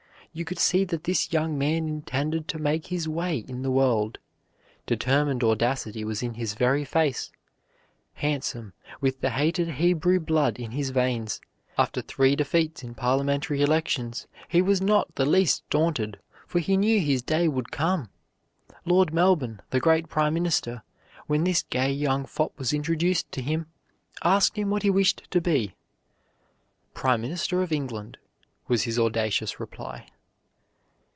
[0.33, 4.17] You could see that this young man intended to make his way in the world.
[4.85, 7.33] Determined audacity was in his very face.
[8.13, 11.41] Handsome, with the hated Hebrew blood in his veins,
[11.77, 17.01] after three defeats in parliamentary elections he was not the least daunted, for he knew
[17.01, 18.09] his day would come.
[18.85, 20.81] Lord Melbourne, the great Prime Minister,
[21.27, 23.65] when this gay young fop was introduced to him,
[24.23, 25.75] asked him what he wished to be.
[26.93, 28.17] "Prime Minister of England,"
[28.69, 30.07] was his audacious reply.